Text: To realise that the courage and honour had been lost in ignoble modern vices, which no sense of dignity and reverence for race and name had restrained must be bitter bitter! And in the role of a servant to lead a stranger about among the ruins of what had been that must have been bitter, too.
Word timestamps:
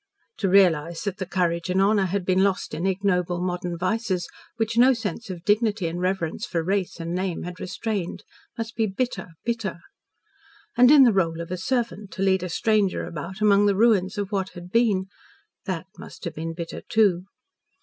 To 0.37 0.49
realise 0.49 1.03
that 1.03 1.17
the 1.17 1.27
courage 1.27 1.69
and 1.69 1.79
honour 1.79 2.05
had 2.05 2.25
been 2.25 2.43
lost 2.43 2.73
in 2.73 2.87
ignoble 2.87 3.39
modern 3.39 3.77
vices, 3.77 4.27
which 4.57 4.75
no 4.75 4.93
sense 4.93 5.29
of 5.29 5.43
dignity 5.43 5.85
and 5.85 6.01
reverence 6.01 6.43
for 6.47 6.63
race 6.63 6.99
and 6.99 7.13
name 7.13 7.43
had 7.43 7.59
restrained 7.59 8.23
must 8.57 8.75
be 8.75 8.87
bitter 8.87 9.27
bitter! 9.45 9.77
And 10.75 10.89
in 10.89 11.03
the 11.03 11.13
role 11.13 11.39
of 11.39 11.51
a 11.51 11.55
servant 11.57 12.09
to 12.13 12.23
lead 12.23 12.41
a 12.41 12.49
stranger 12.49 13.05
about 13.05 13.41
among 13.41 13.67
the 13.67 13.75
ruins 13.75 14.17
of 14.17 14.31
what 14.31 14.49
had 14.55 14.71
been 14.71 15.05
that 15.65 15.85
must 15.99 16.23
have 16.25 16.33
been 16.33 16.55
bitter, 16.55 16.81
too. 16.89 17.25